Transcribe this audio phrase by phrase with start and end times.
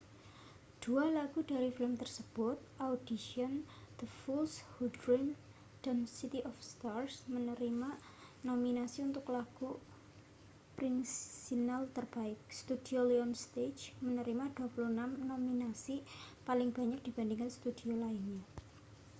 [0.83, 2.57] dua lagu dari film tersebut
[2.87, 3.51] audition
[4.01, 5.27] the fools who dream
[5.85, 7.89] dan city of stars menerima
[8.49, 9.69] nominasi untuk lagu
[10.81, 12.39] orisinal terbaik.
[12.61, 15.95] studio lionsgate menerima 26 nominasi—
[16.49, 18.41] paling banyak dibanding studio lainnya